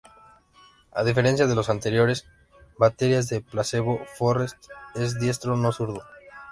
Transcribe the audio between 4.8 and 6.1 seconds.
es diestro, no zurdo.